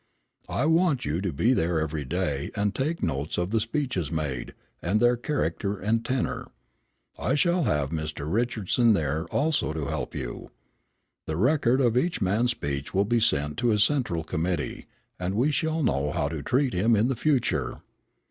[0.49, 4.55] I want you to be there every day and take notes of the speeches made,
[4.81, 6.47] and their character and tenor.
[7.19, 8.25] I shall have Mr.
[8.27, 10.49] Richardson there also to help you.
[11.27, 14.87] The record of each man's speech will be sent to his central committee,
[15.19, 17.83] and we shall know how to treat him in the future.